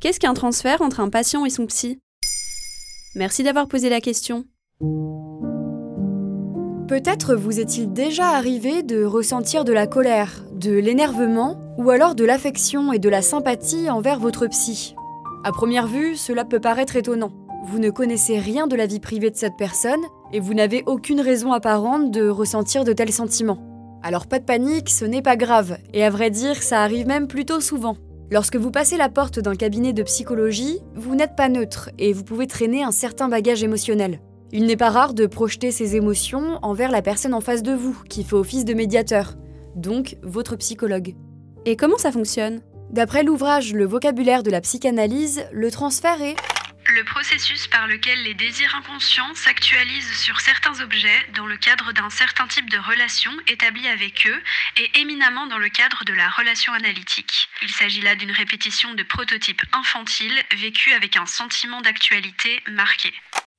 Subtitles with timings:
[0.00, 1.98] Qu'est-ce qu'un transfert entre un patient et son psy?
[3.14, 4.46] Merci d'avoir posé la question.
[6.88, 12.24] Peut-être vous est-il déjà arrivé de ressentir de la colère, de l'énervement ou alors de
[12.24, 14.94] l'affection et de la sympathie envers votre psy.
[15.44, 17.32] À première vue, cela peut paraître étonnant.
[17.66, 20.00] Vous ne connaissez rien de la vie privée de cette personne
[20.32, 23.62] et vous n'avez aucune raison apparente de ressentir de tels sentiments.
[24.02, 27.28] Alors pas de panique, ce n'est pas grave, et à vrai dire, ça arrive même
[27.28, 27.98] plutôt souvent.
[28.32, 32.22] Lorsque vous passez la porte d'un cabinet de psychologie, vous n'êtes pas neutre et vous
[32.22, 34.20] pouvez traîner un certain bagage émotionnel.
[34.52, 38.00] Il n'est pas rare de projeter ces émotions envers la personne en face de vous,
[38.08, 39.34] qui fait office de médiateur,
[39.74, 41.16] donc votre psychologue.
[41.66, 42.60] Et comment ça fonctionne?
[42.92, 46.36] D'après l'ouvrage Le vocabulaire de la psychanalyse, le transfert est
[46.90, 52.10] le processus par lequel les désirs inconscients s'actualisent sur certains objets dans le cadre d'un
[52.10, 54.40] certain type de relation établie avec eux
[54.76, 57.48] et éminemment dans le cadre de la relation analytique.
[57.62, 63.12] Il s'agit là d'une répétition de prototypes infantiles vécus avec un sentiment d'actualité marqué.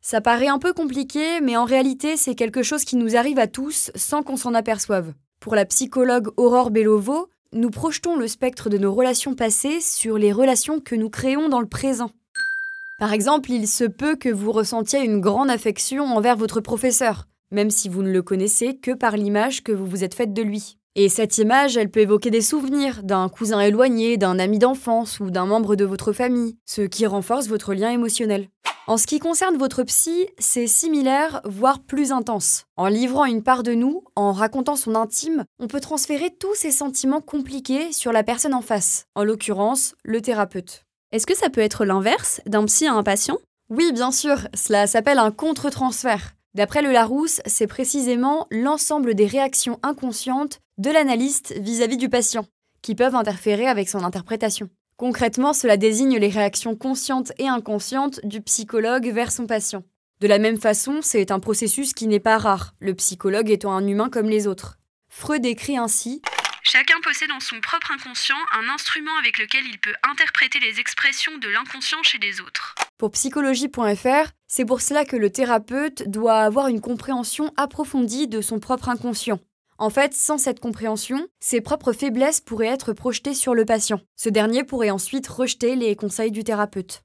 [0.00, 3.48] Ça paraît un peu compliqué, mais en réalité, c'est quelque chose qui nous arrive à
[3.48, 5.14] tous sans qu'on s'en aperçoive.
[5.40, 10.32] Pour la psychologue Aurore Bellovo, nous projetons le spectre de nos relations passées sur les
[10.32, 12.12] relations que nous créons dans le présent.
[12.98, 17.70] Par exemple, il se peut que vous ressentiez une grande affection envers votre professeur, même
[17.70, 20.78] si vous ne le connaissez que par l'image que vous vous êtes faite de lui.
[20.94, 25.30] Et cette image, elle peut évoquer des souvenirs d'un cousin éloigné, d'un ami d'enfance ou
[25.30, 28.48] d'un membre de votre famille, ce qui renforce votre lien émotionnel.
[28.86, 32.64] En ce qui concerne votre psy, c'est similaire, voire plus intense.
[32.76, 36.70] En livrant une part de nous, en racontant son intime, on peut transférer tous ces
[36.70, 40.85] sentiments compliqués sur la personne en face, en l'occurrence le thérapeute.
[41.12, 43.38] Est-ce que ça peut être l'inverse d'un psy à un patient?
[43.70, 46.32] Oui, bien sûr, cela s'appelle un contre-transfert.
[46.54, 52.46] D'après le Larousse, c'est précisément l'ensemble des réactions inconscientes de l'analyste vis-à-vis du patient,
[52.82, 54.68] qui peuvent interférer avec son interprétation.
[54.96, 59.84] Concrètement, cela désigne les réactions conscientes et inconscientes du psychologue vers son patient.
[60.20, 63.86] De la même façon, c'est un processus qui n'est pas rare, le psychologue étant un
[63.86, 64.78] humain comme les autres.
[65.08, 66.20] Freud écrit ainsi
[66.68, 71.38] Chacun possède en son propre inconscient un instrument avec lequel il peut interpréter les expressions
[71.38, 72.74] de l'inconscient chez les autres.
[72.98, 78.58] Pour psychologie.fr, c'est pour cela que le thérapeute doit avoir une compréhension approfondie de son
[78.58, 79.38] propre inconscient.
[79.78, 84.00] En fait, sans cette compréhension, ses propres faiblesses pourraient être projetées sur le patient.
[84.16, 87.02] Ce dernier pourrait ensuite rejeter les conseils du thérapeute.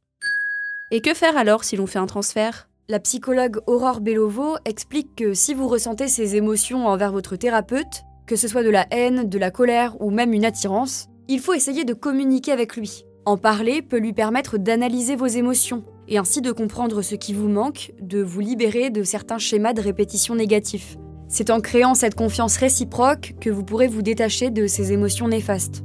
[0.89, 2.67] Et que faire alors si l'on fait un transfert?
[2.89, 8.37] La psychologue Aurore Bellovo explique que si vous ressentez ces émotions envers votre thérapeute, que
[8.37, 11.83] ce soit de la haine, de la colère ou même une attirance, il faut essayer
[11.83, 13.03] de communiquer avec lui.
[13.25, 17.49] En parler peut lui permettre d'analyser vos émotions et ainsi de comprendre ce qui vous
[17.49, 20.95] manque, de vous libérer de certains schémas de répétition négatifs.
[21.27, 25.83] C'est en créant cette confiance réciproque que vous pourrez vous détacher de ces émotions néfastes.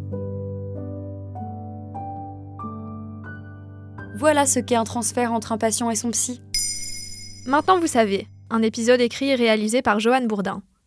[4.21, 6.41] Voilà ce qu'est un transfert entre un patient et son psy.
[7.45, 10.63] Maintenant vous savez, un épisode écrit et réalisé par Joanne Bourdin.